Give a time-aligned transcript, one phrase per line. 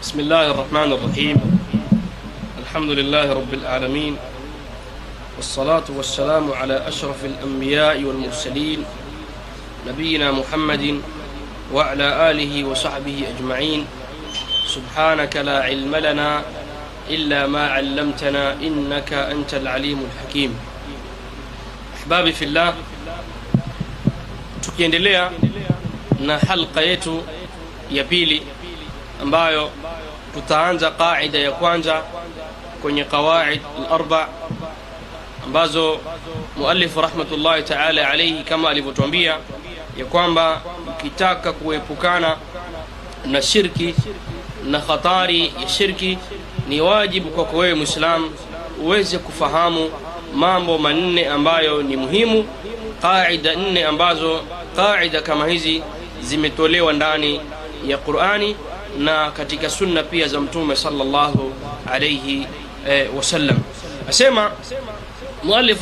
[0.00, 1.36] بسم الله الرحمن الرحيم.
[2.64, 4.16] الحمد لله رب العالمين.
[5.36, 8.80] والصلاة والسلام على أشرف الأنبياء والمرسلين
[9.88, 11.04] نبينا محمد
[11.72, 13.84] وعلى آله وصحبه أجمعين.
[14.72, 16.48] سبحانك لا علم لنا
[17.12, 20.56] إلا ما علمتنا إنك أنت العليم الحكيم.
[22.00, 22.72] أحبابي في الله
[24.64, 25.28] tukiendelea
[26.24, 27.20] na halqa yetu
[29.22, 29.70] ambayo
[30.34, 32.02] tutaanza qaida ya kwanza
[32.82, 34.28] kwenye qawaid al-arba
[35.44, 35.98] ambazo
[36.56, 39.36] muallif rahmatullahi ta'ala alayhi kama alivyotuambia
[39.96, 42.36] ya kwamba ukitaka kuepukana
[43.26, 43.94] na shirki
[44.64, 46.18] na khatari ya shirki
[46.68, 48.30] ni wajibu kwako wewe muislam
[48.82, 49.90] uweze kufahamu
[50.34, 52.44] mambo manne ambayo ni muhimu
[53.02, 54.40] qaida nne ambazo
[54.76, 55.82] qaida kama hizi
[56.22, 57.40] zimetolewa ndani
[57.86, 58.56] ya Qur'ani
[58.98, 61.52] na katika sunna pia za mtume sallallahu
[61.92, 62.46] alayhi
[62.88, 63.58] eh, wasallam.
[64.08, 64.50] Asema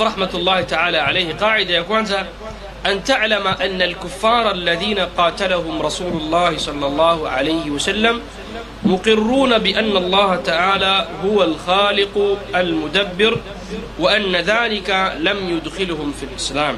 [0.01, 2.27] رحمة الله تعالى عليه قاعدة يا كwanza
[2.87, 8.21] أن تعلم أن الكفار الذين قاتلهم رسول الله صلى الله عليه وسلم
[8.85, 13.39] مقرون بأن الله تعالى هو الخالق المدبر
[13.99, 16.77] وأن ذلك لم يدخلهم في الإسلام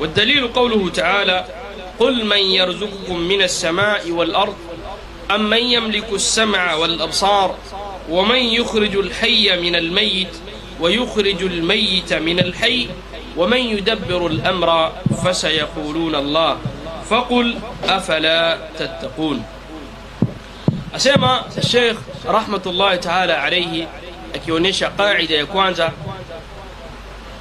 [0.00, 1.44] والدليل قوله تعالى
[1.98, 4.54] قل من يرزقكم من السماء والأرض
[5.30, 7.54] أم من يملك السمع والأبصار
[8.10, 10.28] ومن يخرج الحي من الميت
[10.80, 12.88] ويخرج الميت من الحي
[13.36, 14.92] ومن يدبر الأمر
[15.24, 16.56] فسيقولون الله
[17.10, 19.44] فقل أفلا تتقون.
[20.96, 23.86] أسمى الشيخ رحمة الله تعالى عليه
[25.52, 25.92] kwanza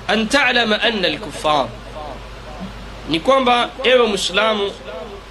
[0.07, 1.67] an ta'lama anna al-kuffar
[3.09, 4.71] ni kwamba ewe muislamu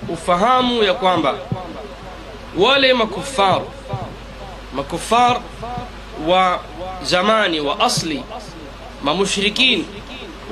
[0.08, 1.34] ufahamu ya kwamba
[2.58, 3.62] wale makufar
[4.74, 5.40] makufar
[6.28, 6.60] wa
[7.02, 8.22] zamani wa asli
[9.02, 9.84] mamushrikin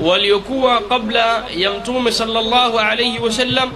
[0.02, 3.72] waliokuwa kabla ya mtume sallallahu alayhi wasallam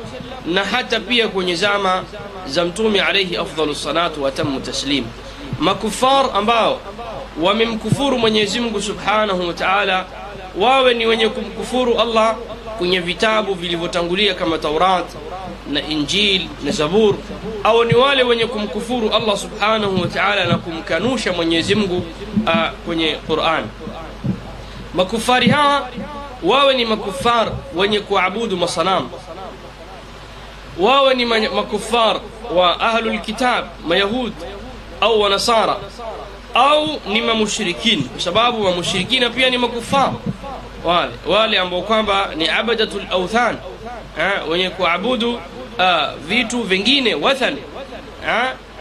[0.46, 2.04] na hata pia kwenye zama
[2.46, 5.04] za mtume alayhi afdalu salatu wa taslim.
[5.60, 6.80] Makufar ambao
[7.42, 10.06] wamemkufuru Mwenyezi Mungu Subhanahu wa Ta'ala
[10.58, 12.36] wawe ni wenye kumkufuru Allah
[12.78, 15.04] kwenye vitabu vilivyotangulia kama Taurat
[15.70, 17.14] na Injili na Zabur
[17.64, 21.96] au ni wale wenye kumkufuru Allah Subhanahu wa Ta'ala na kumkanusha Mwenyezi Mungu
[22.46, 23.64] uh, kwenye Qur'an.
[24.94, 25.88] Makufari hawa
[26.42, 29.10] wawe ni makufar wenye kuabudu masanamu
[30.78, 32.20] wawe ni makufar
[32.54, 33.20] wa ahlul
[33.86, 34.32] mayahud
[35.00, 35.76] au wanasara
[36.54, 40.12] au ni mamushrikini, kwa sababu mamushrikina pia ni makufar.
[40.84, 43.56] Wale wale ambao kwamba ni abadatul authan
[44.50, 45.40] wenye kuabudu
[45.78, 47.56] uh, vitu vingine wathan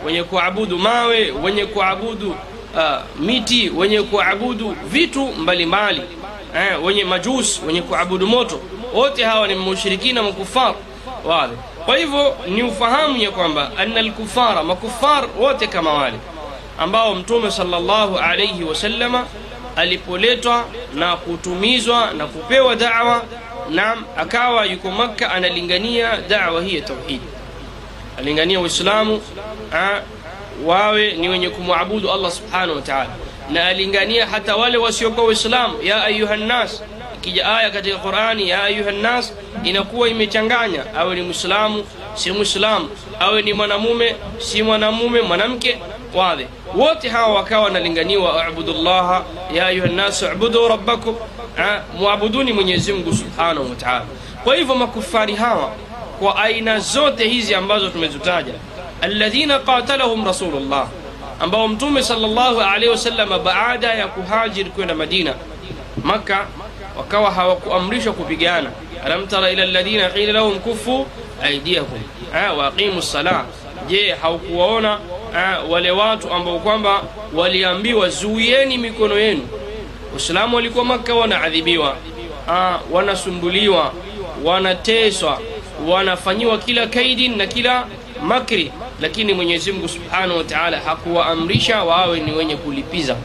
[0.06, 2.30] wenye kuabudu mawe wenye kuabudu
[2.76, 2.82] uh,
[3.20, 6.02] miti wenye kuabudu vitu mbalimbali
[6.84, 8.60] wenye majus wenye kuabudu moto.
[8.94, 10.74] Wote hawa ni mushirikina makufar
[11.26, 11.54] wale.
[11.86, 16.16] Kwa hivyo ni ufahamu ya kwamba anna alkufara makufar wote kama wale
[16.80, 19.26] ambao mtume sallallahu alayhi wasallama
[19.76, 23.22] alipoletwa na kutumizwa na kupewa da'wa
[23.70, 27.28] na akawa yuko makka analingania da'wa hii ya tauhidi,
[28.20, 29.22] alingania uislamu
[30.66, 33.08] wawe ni wenye kumwabudu Allah subhanahu wa
[33.50, 36.38] na alingania hata wale wasiokuwa waislamu ya ayuha
[37.24, 38.92] ikija aya katika Qur'ani ya ayuha
[39.64, 40.84] inakuwa imechanganya.
[40.96, 41.86] Awe ni muislamu
[42.16, 42.90] si muislamu.
[43.20, 45.78] Awe ni mwanamume si mwanamume mwanamke
[46.14, 49.24] wale wote hawa wakawa wanalinganiwa a'budullaha
[49.54, 51.16] ya ayuha nas u'budu rabbakum
[52.00, 54.06] muabuduni Mwenyezi Mungu Subhanahu wa Ta'ala.
[54.44, 55.72] Kwa hivyo makufari hawa
[56.20, 58.54] kwa aina zote hizi ambazo tumezitaja
[59.02, 60.88] alladhina qatalahum rasulullah
[61.40, 65.34] ambao mtume sallallahu alaihi wasallam baada ya kuhajir kwenda Madina
[66.04, 66.48] maka
[66.98, 68.70] wakawa hawakuamrishwa kupigana.
[69.06, 71.06] Alam tara ila alladhina qila lahum kufu
[71.44, 72.00] aydiyakum
[72.58, 73.46] wa aqimu salah
[73.88, 75.00] je haukuwaona
[75.70, 77.02] wale watu ambao kwamba
[77.34, 79.48] waliambiwa zuieni mikono yenu
[80.14, 81.96] Waislamu walikuwa maka wanaadhibiwa
[82.92, 83.94] wanasumbuliwa
[84.44, 85.40] wanateswa
[85.88, 87.88] wanafanyiwa kila kaidi na kila
[88.24, 88.72] makri.
[89.02, 93.16] Lakini Mwenyezi Mungu Subhanahu wa Ta'ala hakuwaamrisha wawe ni wenye kulipiza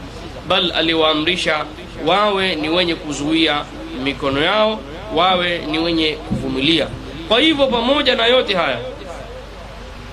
[0.47, 1.65] bal aliwaamrisha
[2.05, 3.65] wawe ni wenye kuzuia
[4.03, 4.79] mikono yao
[5.15, 6.87] wawe ni wenye kuvumilia.
[7.27, 8.77] Kwa hivyo pamoja na yote haya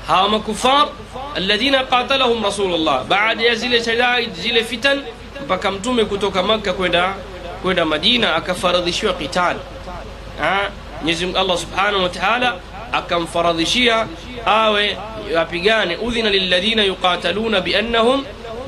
[0.07, 0.89] hawa makufar
[1.37, 5.03] alladhina qatalahum rasulullah baada ya zile shadaid zile fitan
[5.47, 7.15] mpaka mtume kutoka maka kwenda
[7.63, 9.57] kwenda madina akafaradhishiwa qital
[11.03, 12.55] Mwenyezi Allah subhanahu wa ta'ala
[12.93, 14.07] akamfaradhishia
[14.47, 14.97] awe
[15.37, 18.25] wapigane udhina lilladhina yuqataluna biannahum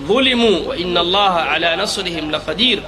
[0.07, 2.83] dhulimu wa inna allaha ala nasrihim laqadir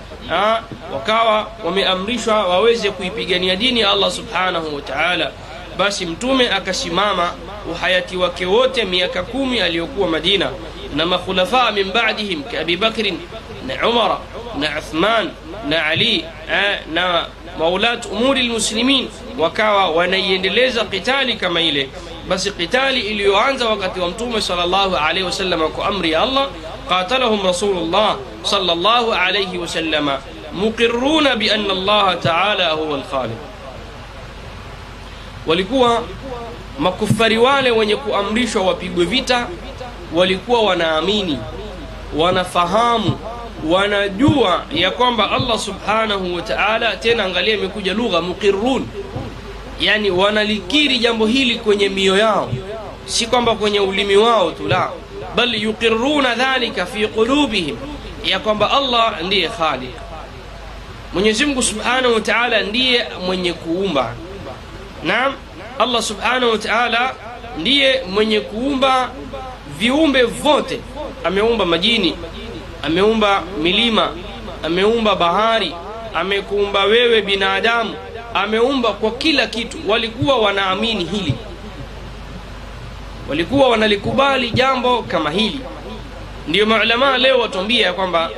[0.95, 5.33] wakawa wameamrishwa waweze kuipigania dini ya allah subhanahu wa taala.
[5.79, 7.33] Basi mtume akasimama
[7.71, 10.51] uhayati wake wote miaka kumi aliyokuwa madina.
[10.97, 12.43] Na makhulafaa min badihim
[12.81, 13.19] bakrin
[13.77, 14.19] na umara
[14.59, 15.31] na uthman
[15.69, 17.27] na ali eh, na
[17.59, 19.09] maulat umuri lmuslimin
[19.39, 21.89] wakawa wanaiendeleza qitali kama ile.
[22.29, 26.49] Basi qitali iliyoanza wakati wa mtume sallallahu alaihi wasallam kwa amri ya allah
[26.89, 30.11] qatalahum rasulullah sallallahu alaihi wasallam
[30.53, 33.37] muqiruna bianna allaha taala huwa lkhaliq
[35.47, 36.03] walikuwa
[36.79, 39.47] makufari wale wenye kuamrishwa wapigwe vita
[40.15, 41.39] walikuwa wanaamini
[42.17, 43.19] wanafahamu
[43.69, 48.87] wanajua ya kwamba allah subhanahu wa taala tena angalia imekuja lugha muqirun
[49.81, 52.51] yani wanalikiri jambo hili kwenye mio yao
[53.07, 54.91] si kwamba kwenye ulimi wao tu la.
[55.37, 57.77] Bal yuqiruna dhalika fi qulubihim
[58.25, 59.91] ya kwamba allah ndiye khaliq.
[61.13, 64.15] Mwenyezi mungu subhanahu wa taala ndiye mwenye kuumba.
[65.05, 65.35] Naam
[65.79, 67.15] allah subhanahu wa taala
[67.59, 69.11] ndiye mwenye kuumba
[69.79, 70.81] viumbe vyote.
[71.25, 72.17] Ameumba majini
[72.83, 74.13] ameumba milima
[74.63, 75.75] ameumba bahari
[76.15, 77.95] amekuumba wewe binadamu
[78.35, 79.79] ameumba kwa kila kitu.
[79.89, 81.35] Walikuwa wanaamini hili.
[83.29, 85.61] Walikuwa wanalikubali jambo kama hili.
[86.49, 88.31] Ndiyo maulamaa leo watuambia ya kwamba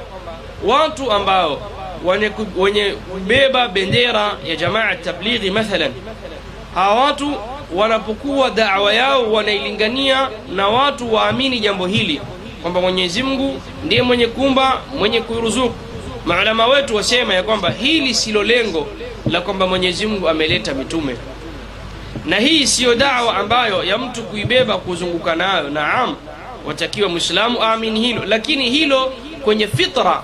[0.64, 1.62] watu ambao
[2.58, 5.92] wenye kubeba bendera ya jamaa tablighi mathalan
[6.74, 7.34] hawa watu
[7.74, 12.20] wanapokuwa dawa yao wanailingania na watu waamini jambo hili
[12.62, 15.74] kwamba mwenyezi mungu ndiye mwenye kumba mwenye kuruzuku.
[16.26, 18.88] Maulama wetu wasema ya kwamba hili silo lengo
[19.30, 21.16] la kwamba mwenyezi mungu ameleta mitume.
[22.26, 25.70] Na hii siyo dawa ambayo ya mtu kuibeba kuzunguka nayo.
[25.70, 26.16] Naam
[26.66, 28.24] watakiwa mwislamu aamini hilo.
[28.24, 29.12] Lakini hilo
[29.44, 30.22] kwenye fitra.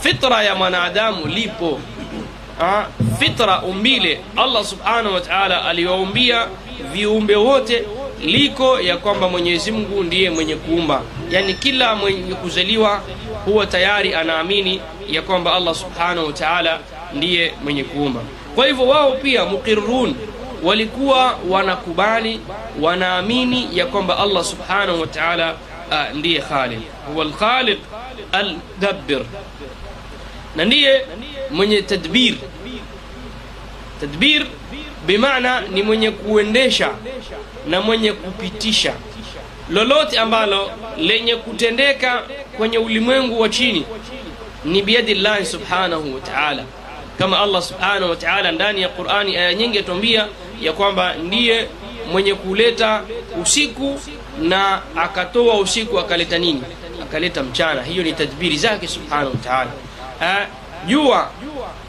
[0.00, 1.80] Fitra ya mwanadamu lipo.
[2.58, 2.86] Ha?
[3.18, 4.20] fitra umbile.
[4.36, 6.46] Allah subhanahu wa taala aliwaumbia
[6.92, 7.84] viumbe wote
[8.24, 11.02] liko ya kwamba mwenyezi mungu ndiye mwenye kuumba.
[11.30, 13.02] Yani kila mwenye kuzaliwa
[13.44, 14.80] huwa tayari anaamini
[15.10, 16.80] ya kwamba allah subhanahu wa taala
[17.14, 18.20] ndiye mwenye kuumba.
[18.54, 20.14] Kwa hivyo wao pia muqirun
[20.62, 22.40] walikuwa wanakubali
[22.80, 25.54] wanaamini ya kwamba allah subhanahu wa taala
[25.90, 26.80] uh, ndiye khaliq.
[27.12, 27.78] Huwa alkhaliq
[30.56, 31.04] na ndiye
[31.50, 32.34] mwenye tadbir
[34.00, 34.46] tadbir
[35.06, 36.90] bimaana ni mwenye kuendesha
[37.68, 38.92] na mwenye kupitisha.
[39.70, 42.22] Lolote ambalo lenye kutendeka
[42.56, 43.84] kwenye ulimwengu wa chini
[44.64, 46.64] ni biyadi llahi subhanahu wa taala.
[47.18, 50.26] Kama allah subhanahu wa taala ndani ya qurani aya nyingi yatuambia
[50.60, 51.66] ya kwamba ndiye
[52.12, 53.02] mwenye kuleta
[53.42, 54.00] usiku
[54.42, 56.62] na akatoa usiku akaleta nini?
[57.02, 57.82] Akaleta mchana.
[57.82, 59.70] Hiyo ni tadbiri zake subhanahu wa taala.
[60.22, 60.46] Ah,
[60.86, 61.30] jua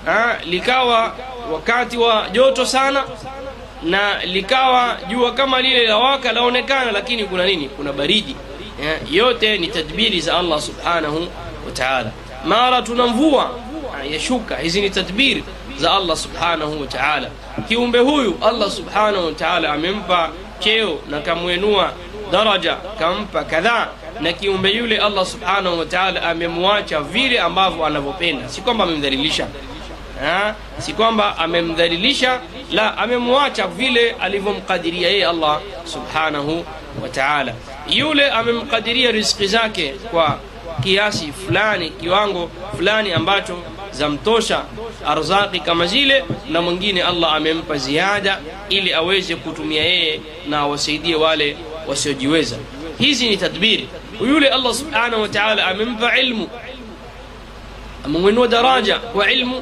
[0.07, 1.15] ah, likawa
[1.53, 3.03] wakati wa joto sana
[3.83, 7.69] na likawa jua kama lile lawaka laonekana lakini kuna nini?
[7.69, 8.35] Kuna baridi.
[8.83, 11.27] Yeah, yote ni tadbiri za allah subhanahu
[11.65, 12.11] wa taala.
[12.45, 13.49] Mara tuna mvua
[13.95, 15.43] ah, yashuka hizi ni tadbiri
[15.77, 17.29] za allah subhanahu wa taala.
[17.67, 21.91] Kiumbe huyu allah subhanahu wa taala amempa cheo na kamwenua
[22.31, 23.87] daraja kampa kadhaa
[24.21, 28.49] na kiumbe yule allah subhanahu wa taala amemwacha vile ambavyo anavyopenda.
[28.49, 29.47] Si kwamba amemdhalilisha
[30.79, 32.39] Si kwamba amemdhalilisha
[32.71, 36.65] la amemwacha vile alivyomkadiria yeye allah subhanahu
[37.03, 37.53] wa taala.
[37.89, 40.39] Yule amemkadiria riziki zake kwa
[40.83, 43.57] kiasi fulani kiwango fulani ambacho
[43.91, 44.63] zamtosha
[45.07, 51.57] arzaki kama zile na mwingine allah amempa ziada ili aweze kutumia yeye na awasaidie wale
[51.87, 52.55] wasiojiweza.
[52.99, 53.87] Hizi ni tadbiri.
[54.21, 56.47] Yule allah subhanahu wa taala amempa ilmu
[58.05, 59.61] amemwinua daraja kwa ilmu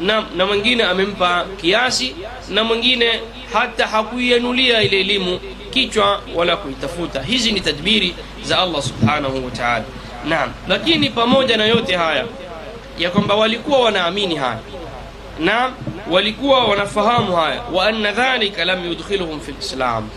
[0.00, 2.16] na, na mwingine amempa kiasi
[2.48, 3.20] na mwingine
[3.52, 5.40] hata hakuianulia ile elimu
[5.70, 7.22] kichwa wala kuitafuta.
[7.22, 9.84] Hizi ni tadbiri za allah subhanahu wa taala.
[10.28, 10.52] Naam.
[10.68, 12.24] Lakini pamoja na yote haya
[12.98, 14.58] ya kwamba walikuwa wanaamini haya
[15.38, 15.72] naam
[16.10, 20.08] walikuwa wanafahamu haya wa anna dhalika lam yudkhiluhum fi lislam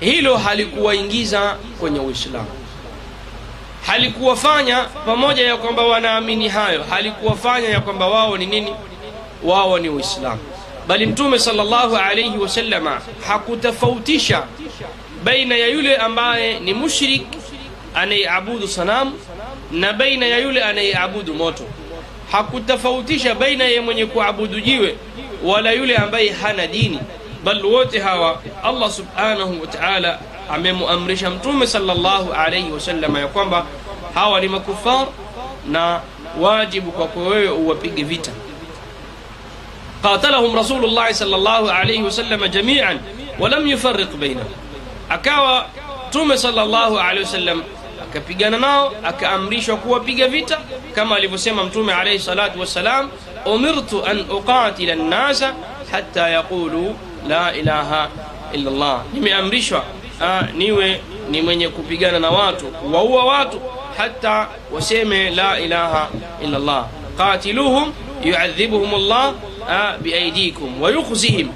[0.00, 2.46] hilo halikuwaingiza kwenye uislamu
[3.88, 8.74] halikuwafanya pamoja ya kwamba wanaamini hayo halikuwafanya ya kwamba wao ni nini?
[9.44, 10.40] Wao ni uislamu.
[10.86, 14.42] Bali mtume salllahu alaihi wasallama hakutofautisha
[15.24, 17.26] baina ya yule ambaye ni mushrik
[17.94, 19.12] anayeabudu sanamu
[19.72, 21.64] na baina ya yule anayeabudu moto.
[22.32, 24.96] Hakutofautisha baina ya mwenye kuabudu jiwe
[25.44, 26.98] wala yule ambaye hana dini
[27.44, 29.66] bal wote hawa allah subhanahu wa
[30.50, 33.66] amemuamrisha mtume sallallahu alayhi wasallam ya kwamba
[34.14, 35.06] hawa ni makufar
[35.70, 36.00] na
[36.40, 38.30] wajibu kwako wewe uwapige vita
[40.02, 42.98] qatalahum rasulullahi sallallahu alayhi wasallam jamian
[43.38, 44.52] walam yufarriq bainahum
[45.08, 45.66] akawa
[46.08, 47.62] mtume sallallahu alayhi wasallam
[48.02, 50.58] akapigana nao akaamrishwa kuwapiga vita
[50.94, 53.10] kama alivyosema mtume alayhi salatu wassalam
[53.44, 55.54] umirtu an uqatila nnasa
[55.92, 56.94] hatta yaqulu
[57.28, 58.08] la ilaha
[58.52, 59.84] illa Allah, nimeamrishwa
[60.54, 63.60] niwe ni mwenye kupigana na watu kuwaua watu
[63.96, 66.08] hata waseme la ilaha
[66.44, 67.92] illa qatiluhum
[68.24, 69.34] yuadhibuhum Allah
[70.00, 71.48] biaidikum wa yukhzihim.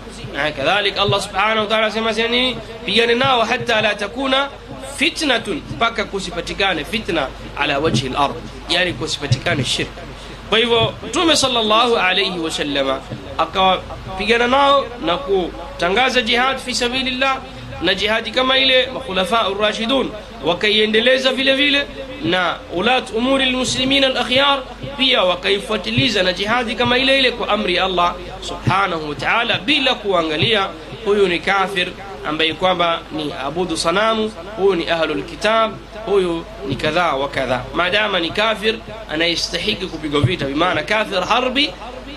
[0.56, 2.56] Kadhalik Allah subhanahu wa ta'ala asema nini?
[2.86, 4.48] Pigane nao hata la takuna
[4.96, 7.28] fitnatun, mpaka kusipatikane fitna
[7.58, 8.34] ala wajhi al-ard,
[8.68, 9.88] yani kusipatikane shirk.
[10.48, 13.00] Kwa hivyo Mtume sallallahu alayhi wasallama
[13.38, 17.38] akawapigana nao na kutangaza jihad fi sabilillah,
[17.82, 20.10] na jihadi kama ile makhulafa urashidun
[20.44, 21.86] wakaiendeleza vile vile,
[22.24, 24.62] na ulat umuri lmuslimina alakhyar
[24.98, 29.94] pia wakaifuatiliza na jihadi kama ile ile kwa amri ya Allah subhanahu wa ta'ala, bila
[29.94, 30.68] kuangalia
[31.04, 31.88] huyu ni kafir
[32.26, 35.72] ambaye kwamba ni abudu sanamu, huyu ni ahlul kitab,
[36.06, 38.74] huyu ni kadhaa wa kadhaa, maadama ni kafir
[39.10, 41.70] anayestahiki kupigwa vita, bimaana kafir harbi,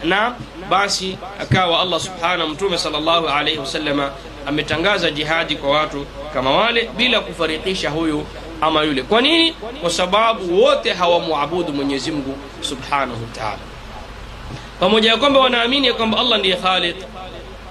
[0.04, 0.36] na
[0.70, 4.12] basi akawa Allah subhanahu mtume sallallahu alayhi wasallama
[4.48, 8.26] ametangaza jihadi kwa watu kama wale bila kufarikisha huyu
[8.62, 9.04] ama yule.
[9.04, 9.52] Kwa nini?
[9.82, 13.60] Kwa sababu wote hawamuabudu Mwenyezi Mungu subhanahu wataala
[14.80, 16.96] pamoja ya kwamba wanaamini ya kwamba Allah ndiye khaliq,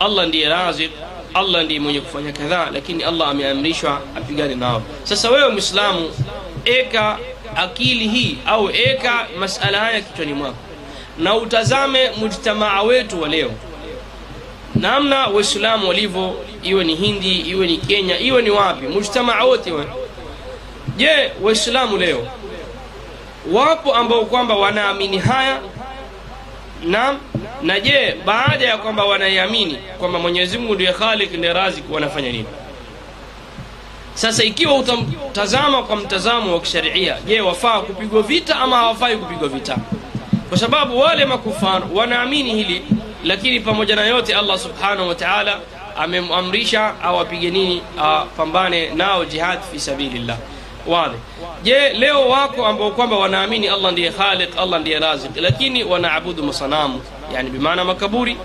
[0.00, 0.90] Allah ndiye razik
[1.34, 4.82] Allah ndiye mwenye kufanya kadhaa, lakini Allah ameamrishwa apigane nao.
[5.04, 6.10] Sasa wewe mwislamu
[6.64, 7.18] eka
[7.56, 10.56] akili hii au eka masala haya kichwani mwako
[11.18, 13.50] na utazame mujtamaa wetu wa leo,
[14.84, 19.72] namna Waislamu walivyo, iwe ni Hindi, iwe ni Kenya, iwe ni wapi, mujtamaa wote.
[20.96, 22.26] Je, Waislamu leo
[23.52, 25.60] wapo ambao kwamba wanaamini haya
[26.84, 27.16] na
[27.62, 32.46] na je, baada ya kwamba wanaiamini kwamba Mwenyezi Mungu ndiye Khalik ndiye Razik, wanafanya nini?
[34.14, 39.76] Sasa ikiwa utamtazama kwa mtazamo wa kisharia, je, wafaa kupigwa vita ama hawafai kupigwa vita?
[40.48, 42.82] Kwa sababu wale makufar wanaamini hili,
[43.24, 45.60] lakini pamoja na yote Allah subhanahu wa ta'ala
[45.96, 50.36] amemamrisha awapige nini, apambane nao jihad fi sabilillah.
[50.86, 51.16] wadhi
[51.62, 57.02] Je, leo wako ambao kwamba wanaamini Allah ndiye Khaliq, Allah ndiye Razik, lakini wanaabudu masanamu,
[57.34, 58.36] yani bimaana makaburi.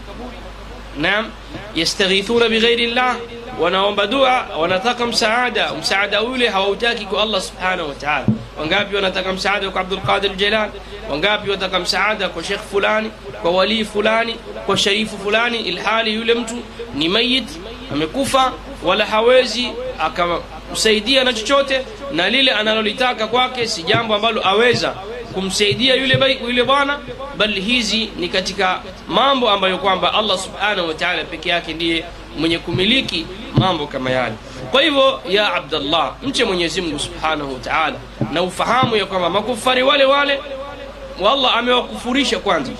[0.98, 1.31] Naam,
[1.75, 3.15] yastaghithuna bighairi llah,
[3.59, 5.74] wanaomba dua, wanataka msaada.
[5.74, 8.25] Msaada ule hawautaki kwa Allah subhanahu wa ta'ala.
[8.59, 10.69] Wangapi wanataka msaada kwa abdulqadir Qadir
[11.09, 14.36] Wangapi wanataka msaada kwa shekh fulani, kwa walii fulani,
[14.69, 16.53] kwa sharifu fulani, ilhali yule mtu
[16.95, 17.47] ni mayit,
[17.93, 21.81] amekufa, wala hawezi akamsaidia na chochote,
[22.13, 24.89] na lile analolitaka kwake si jambo ambalo aweza
[25.33, 26.99] kumsaidia yule yule bwana,
[27.38, 32.03] bali hizi ni katika mambo ambayo kwamba Allah subhanahu wa ta'ala peke yake ndiye
[32.39, 34.35] mwenye kumiliki mambo kama yale.
[34.71, 37.95] Kwa hivyo, ya Abdallah, mche Mwenyezi Mungu subhanahu wa ta'ala
[38.33, 40.39] na ufahamu ya kwamba makufari wale wale
[41.21, 42.71] wallah amewakufurisha kwanza.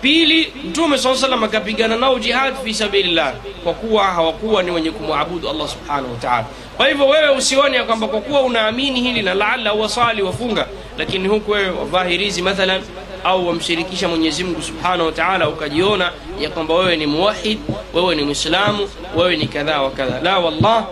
[0.00, 3.32] Pili, Mtume saa salam akapigana nao jihad fi sabilillah,
[3.64, 6.44] kwa kuwa hawakuwa ni wenye kumwabudu Allah subhanahu wa ta'ala.
[6.76, 10.66] Kwa hivyo wewe usione ya kwamba kwa kuwa unaamini hili na laala wasali wafunga,
[10.98, 12.82] lakini huku wewe wadhahirizi mathalan
[13.24, 17.58] au wamshirikisha Mwenyezi Mungu subhanahu wa ta'ala, ukajiona ya kwamba wewe ni muwahid,
[17.94, 20.20] wewe ni Mwislamu, wewe ni kadhaa wa kadhaa.
[20.22, 20.84] La, wallah,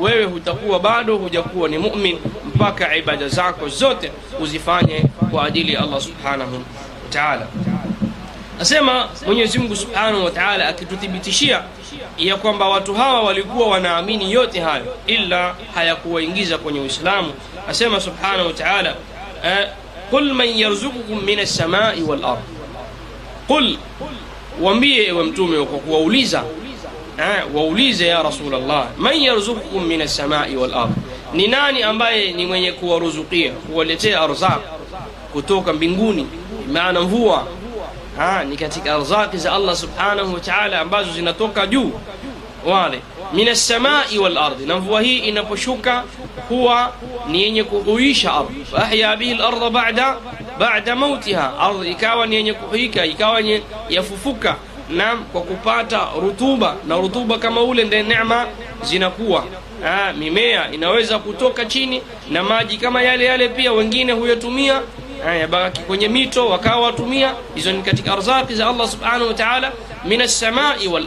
[0.00, 2.18] wewe hutakuwa bado hujakuwa ni mu'min
[2.54, 7.46] mpaka ibada zako zote uzifanye kwa ajili ya Allah subhanahu wa ta'ala.
[8.58, 11.62] Nasema Mwenyezi subhanahu wa ta'ala akituthibitishia
[12.18, 17.32] ya kwamba watu hawa walikuwa wanaamini yote hayo, ila hayakuwaingiza kwenye Uislamu.
[17.68, 18.94] Asema subhanahu wa ta'ala,
[20.10, 22.38] qul man yarzukukum min alsamai walard wal
[23.48, 23.76] qul,
[24.60, 26.44] waambie ewe mtume kwa kuwauliza
[27.54, 30.90] waulize ya rasulllah man yarzukukum min alsamai walard
[31.34, 34.60] ni nani ambaye ni mwenye kuwaruzukia kuwaletea arzaq
[35.32, 36.26] kutoka mbinguni,
[36.72, 37.46] maana mvua
[38.48, 41.92] ni katika arzaki za Allah subhanahu wataala ambazo zinatoka juu.
[42.66, 43.00] Wale
[43.32, 46.04] min alsamai walardi na mvua hii inaposhuka
[46.48, 46.92] huwa
[47.28, 48.66] ni yenye kuhuisha ardhi.
[48.76, 50.16] Ahya bihi al-ardha ba'da
[50.58, 54.56] ba'da mautiha, ardhi ikawa ni yenye kuhuika, ikawa ni yafufuka
[54.90, 58.46] na kwa kupata rutuba, na rutuba kama ule ndiye neema
[58.82, 59.44] zinakuwa
[59.84, 64.80] Aa, mimea inaweza kutoka chini na maji kama yale yale pia wengine huyatumia
[65.40, 67.34] yabaki kwenye mito wakawa watumia.
[67.54, 69.72] Hizo ni katika arzaki za Allah subhanahu wa ta'ala,
[70.04, 71.06] min as-samai wal.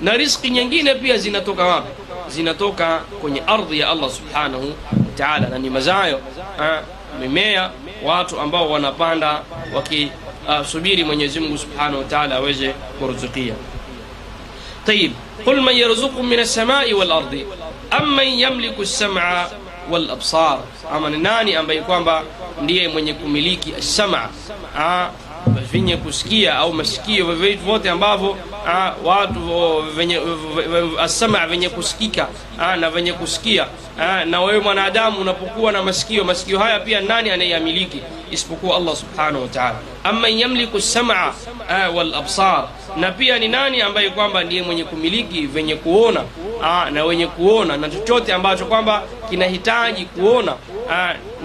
[0.00, 1.88] Na riziki nyingine pia zinatoka wapi?
[2.28, 4.74] zinatoka kwenye ardhi ya allah subhanahu
[5.06, 6.20] wataala na ni mazayo
[7.20, 7.70] mimea
[8.04, 9.40] watu ambao wanapanda
[9.74, 10.12] wakisubiri
[10.48, 12.68] uh, subiri mwenyezi mungu subhanahu wa taala aweze
[12.98, 13.54] kuruzukia.
[14.86, 15.12] Tayib
[15.44, 17.46] qul man yarzuqu min alsamai walardi
[17.90, 19.46] amman yamliku lsamaa
[19.90, 20.58] walabsar
[20.94, 22.22] ama ni nani ambaye kwamba
[22.62, 24.28] ndiye mwenye kumiliki assamaa
[24.78, 25.08] ah,
[25.72, 28.36] vyenye kusikia au masikio vyovyote ambavyo
[29.04, 30.20] watu venye
[31.46, 32.28] venye kusikika
[32.60, 33.66] aa, na venye kusikia
[34.00, 38.00] aa, na wewe mwanadamu unapokuwa na masikio masikio haya pia nani anayeyamiliki
[38.30, 41.34] isipokuwa allah subhanahu wataala amman yamliku sama
[41.94, 42.14] wal
[42.96, 46.22] na pia ni nani ambaye kwamba ndiye mwenye kumiliki venye kuona
[46.62, 50.54] aa, na wenye kuona na chochote ambacho kwamba kinahitaji kuona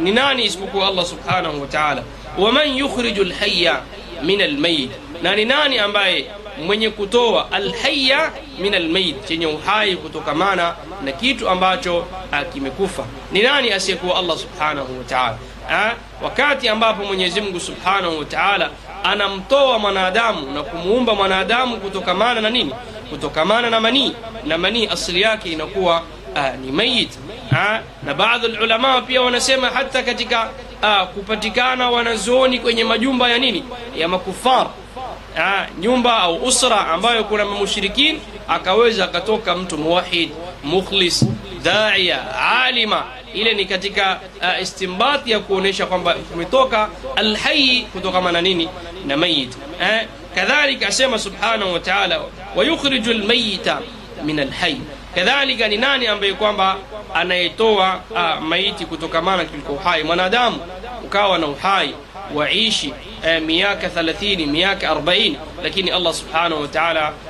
[0.02, 2.04] ni nani isipokuwa allah subhanahu wataala
[2.38, 3.80] waman yukhriju lhaya
[4.24, 4.92] min almayit
[5.24, 6.26] na ni nani ambaye
[6.66, 12.06] mwenye kutoa alhaya min almayit chenye uhai kutokamana na kitu ambacho
[12.54, 13.06] kimekufa.
[13.32, 15.38] Ni nani asiyekuwa allah subhanahu wataala
[16.24, 18.70] wakati ambapo mwenyezi mungu subhanahu wataala
[19.04, 22.72] anamtoa mwanadamu na kumuumba mwanadamu kutokamana na nini?
[23.10, 24.14] Kutokamana na manii.
[24.46, 26.02] Na manii asili yake inakuwa
[26.36, 27.10] uh, ni mayit.
[27.52, 27.58] Uh,
[28.04, 30.50] na baadhi ulama pia wanasema hata katika
[31.16, 33.64] kupatikana wanazuoni kwenye majumba ya nini?
[33.98, 34.68] Ya makufar
[35.38, 40.30] uh, nyumba au usra ambayo kuna mushrikin akaweza akatoka mtu muwahid
[40.64, 41.26] mukhlis
[41.64, 48.70] daia alima ile ni katika uh, istinbat ya kuonesha kwamba kumetoka alhayi kutokana na nini
[49.06, 50.08] na mayit eh?
[50.36, 52.22] kadhalika asema subhanahu wa ta'ala
[52.56, 53.80] wayukhriju almayita
[54.24, 54.82] min alhayi.
[55.16, 56.78] kadhalika ni nani ambaye kwamba
[57.14, 60.58] anayetoa uh, maiti kutokamana kiliko uhai mwanadamu
[61.04, 61.96] ukawa na uhai
[62.34, 62.94] waishi
[63.26, 66.68] eh, miaka 30 miaka 40 lakini allah subhanahu wa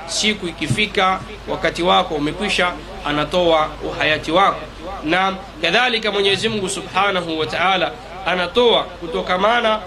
[0.06, 2.74] siku ikifika wakati wako umekwisha
[3.06, 4.62] anatoa uhayati wako.
[5.04, 7.46] Na kadhalika mwenyezi subhanahu wa
[8.26, 9.80] anatoa kutokamana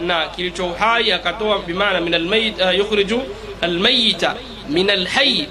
[0.00, 2.14] na kilicho uhai akatoa bimaana min
[2.76, 3.22] yukhriju
[3.60, 4.34] almayita
[4.68, 5.48] min alhayi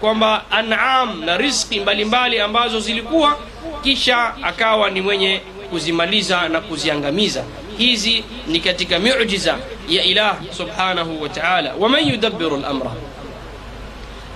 [0.00, 3.38] kwamba an'am na riziki mbalimbali ambazo zilikuwa
[3.82, 7.44] kisha akawa ni mwenye kuzimaliza na kuziangamiza
[7.78, 9.58] hizi ni katika miujiza
[9.88, 11.74] ya ilah subhanahu wa ta'ala.
[11.78, 12.90] Waman yudabbiru lamra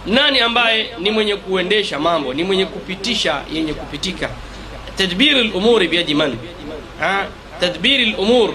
[0.06, 4.30] nani ambaye ni mwenye kuendesha mambo ni mwenye kupitisha yenye kupitika?
[4.96, 6.36] Tadbiri lumuri biyadi man
[7.60, 8.54] tadbiri lumur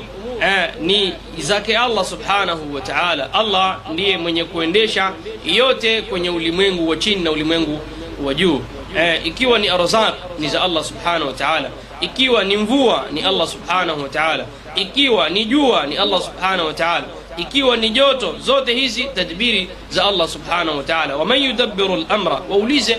[0.81, 3.33] ni zake allah subhanahu wa taala.
[3.33, 5.11] Allah ndiye mwenye kuendesha
[5.45, 7.79] yote kwenye ulimwengu wa chini na ulimwengu
[8.23, 8.61] wa juu.
[8.97, 11.69] Eh, ikiwa ni arzaq ni za allah subhanahu wa taala.
[12.01, 16.73] Ikiwa ni mvua ni allah subhanahu wa taala ikiwa ni jua ni allah subhanahu wa
[16.73, 17.05] taala.
[17.37, 21.15] Ikiwa ni joto zote hizi tadbiri za allah subhanahu wa taala.
[21.17, 22.97] Waman yudabbiru lamra waulize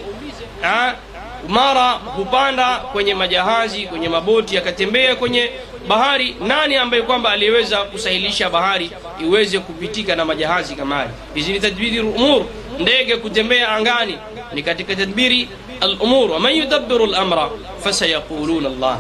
[1.49, 5.51] mara hupanda kwenye majahazi kwenye maboti akatembea kwenye
[5.89, 8.91] bahari nani ambaye kwamba aliyeweza kusahilisha bahari
[9.23, 12.45] iweze kupitika na majahazi kama hizi ni tadbiri umur
[12.79, 14.19] ndege kutembea angani.
[14.53, 15.49] Ni katika tadbiri
[15.81, 16.31] alumur.
[16.31, 17.51] Waman yudabbiru lamra
[17.85, 18.99] fasayaquluna allah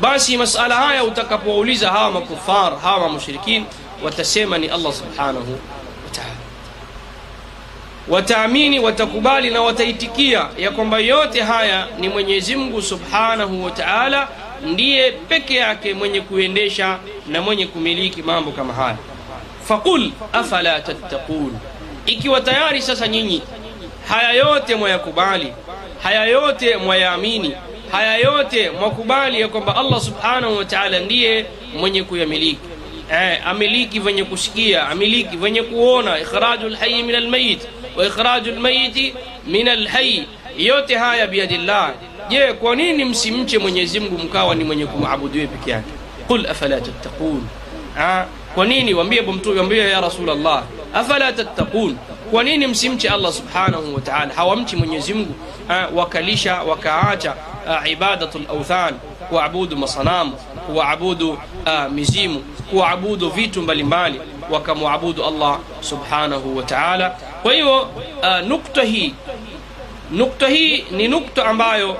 [0.00, 3.64] basi masala haya utakapouliza hawa makufar hawa mushrikin
[4.04, 5.58] watasema ni allah subhanahu
[6.04, 6.34] wataala
[8.08, 14.28] wataamini watakubali na wataitikia ya kwamba yote haya ni mwenyezi mungu subhanahu wa taala
[14.66, 18.96] ndiye peke yake mwenye kuendesha na mwenye kumiliki mambo kama haya.
[19.64, 21.58] Faqul afala tattaqun.
[22.06, 23.42] Ikiwa tayari sasa nyinyi
[24.08, 25.52] haya yote mwayakubali
[26.02, 27.54] haya yote mwayaamini
[27.92, 31.46] haya yote mwakubali ya kwamba allah subhanahu wa ndiye
[31.80, 32.58] mwenye kuyamiliki.
[33.12, 36.18] Eh, amiliki venye kusikia amiliki venye kuona.
[36.20, 37.60] Ikhraju lhayi min almayit
[37.96, 39.14] wa ikhraju lmayiti
[39.46, 40.26] min alhayi
[40.58, 41.92] yote haya biyadillah
[42.28, 45.90] je kwa nini msimche mwenyezi mkawa ni mwenye kumwabudu yeye peke yake?
[46.28, 47.42] Qul afala tattaqun.
[48.54, 48.94] Kwa nini?
[48.94, 50.62] Wambie mtume wambie ya rasulllah
[50.94, 51.96] afala tattaqun.
[52.30, 54.00] Kwa nini msimche allah subhanahu wa
[54.36, 55.26] hawamchi mwenyezi
[55.94, 57.34] wakalisha wakaacha
[57.86, 58.94] ibadatu lauthan
[59.28, 60.32] kuabudu masanamu
[60.66, 61.38] kuabudu
[61.90, 67.10] mizimu kuabudu vitu mbalimbali wakamwabudu allah subhanahu wa taala.
[67.42, 67.88] Kwa hiyo
[68.46, 69.14] nukta hii
[70.10, 71.96] nukta hii ni nukta ambayo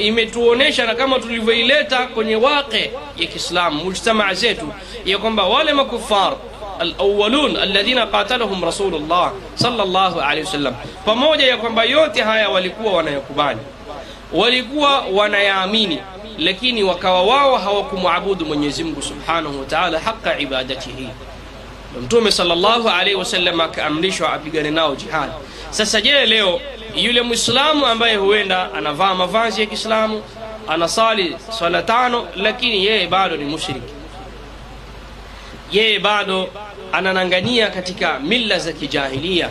[0.00, 4.72] imetuonesha na kama tulivyoileta kwenye waqe ya kiislamu mujtamaa zetu
[5.04, 6.32] ya kwamba wale makufar
[6.80, 10.74] alawalun alladhina qatalahum rasulullah sallallahu alaihi wasallam
[11.04, 13.58] pamoja ya kwamba yote haya walikuwa wanayakubali
[14.32, 15.98] walikuwa wanayaamini
[16.38, 21.08] lakini wakawa wao hawakumwabudu mwenyezi mungu subhanahu wa taala haqa ibadatihi.
[22.02, 25.32] Mtume sallallahu alaihi wasallam akaamrishwa apigane nao jihadi
[25.70, 26.60] sasa je leo
[26.94, 30.22] yule mwislamu ambaye huenda anavaa mavazi ya kiislamu
[30.68, 33.92] anasali swala tano lakini yeye bado ni mushriki
[35.72, 36.48] yeye bado
[36.92, 39.48] ananangania katika mila za kijahilia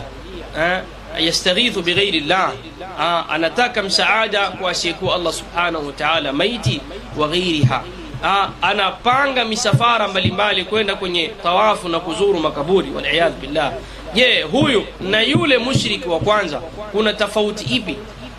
[0.58, 0.80] eh?
[1.18, 2.52] Yastaghithu bighairi llah
[2.98, 5.92] ah, anataka msaada kwa asiyekuwa allah subhanahu
[6.26, 6.80] wa maiti
[7.16, 7.82] wa ghairiha
[8.24, 13.72] ah, anapanga misafara mbalimbali kwenda kwenye tawafu na kuzuru makaburi waliyadhu billah.
[14.14, 16.58] Je huyu na yule mushriki wa kwanza
[16.92, 17.96] kuna tofauti ipi?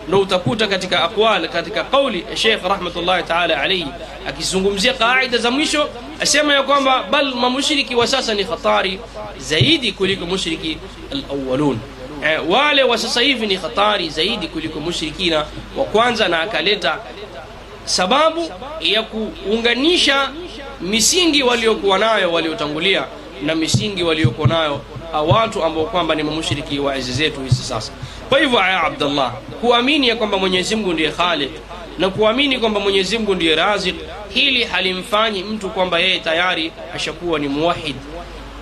[0.08, 3.86] Ndo utakuta katika aqwal katika qauli ya Sheikh rahmatullahi taala alayhi
[4.28, 5.88] akizungumzia kaida za mwisho
[6.20, 9.00] asema ya kwamba bal mamushriki wa sasa ni khatari
[9.38, 10.78] zaidi kuliko mushriki
[11.12, 11.78] alawwalun
[12.24, 16.98] eh, wale wa sasa hivi ni hatari zaidi kuliko mushrikina wa kwanza na akaleta
[17.84, 20.30] sababu ya kuunganisha
[20.80, 23.04] misingi waliokuwa nayo waliotangulia
[23.42, 24.80] na misingi waliokuwa nayo
[25.28, 27.92] watu ambao kwamba ni mamushriki wa enzi zetu hizi sasa.
[28.28, 31.50] Kwa hivyo ya Abdullah, kuamini ya kwamba mwenyezi mungu ndiye khaliq
[31.98, 33.94] na kuamini kwamba mwenyezi mungu ndiye razik
[34.28, 37.96] hili halimfanyi mtu kwamba yeye tayari ashakuwa ni muwahid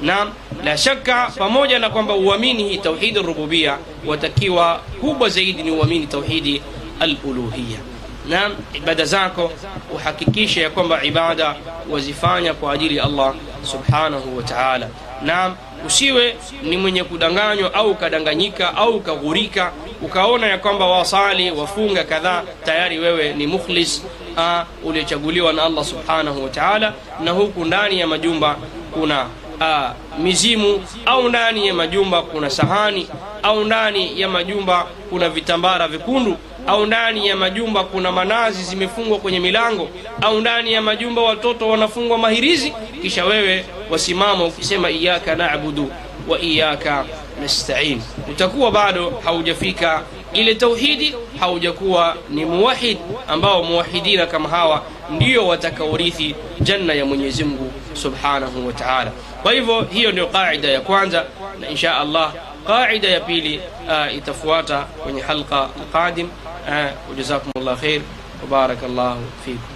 [0.03, 0.27] na
[0.65, 6.63] la shaka pamoja na kwamba uamini hii tauhidi rububia watakiwa kubwa zaidi ni uamini tauhidi
[7.01, 7.79] aluluhiya
[8.29, 9.53] Naam, ibada zako
[9.95, 11.55] uhakikishe ya kwamba ibada
[11.91, 14.89] wazifanya kwa ajili ya allah subhanahu wa taala.
[15.23, 22.43] Naam, usiwe ni mwenye kudanganywa au ukadanganyika au ukaghurika ukaona ya kwamba wasali wafunga kadhaa
[22.65, 24.03] tayari wewe ni mukhlis
[24.85, 26.93] uliochaguliwa na allah subhanahu wa taala
[27.25, 28.57] na huku ndani ya majumba
[28.93, 29.27] kuna
[29.61, 33.09] uh, mizimu au ndani ya majumba kuna sahani
[33.43, 39.41] au ndani ya majumba kuna vitambara vikundu au ndani ya majumba kuna manazi zimefungwa kwenye
[39.41, 39.89] milango
[40.23, 45.91] au ndani ya majumba watoto wanafungwa mahirizi kisha wewe wasimama ukisema iyaka nabudu
[46.29, 47.05] wa iyaka
[47.43, 48.03] nastain.
[48.31, 56.95] Utakuwa bado haujafika ile tauhidi haujakuwa ni muwahid ambao muwahidina kama hawa ndio watakaorithi janna
[56.95, 61.25] ya mwenyezi mungu subhanahu wa taala kwa hivyo hiyo ndio qaida ya kwanza
[61.61, 62.33] na insha allah
[62.67, 66.27] qaida ya pili uh, itafuata kwenye halqa alqadim
[66.69, 68.01] uh, wajazakum llah khair
[68.45, 69.75] وبارك الله فيكم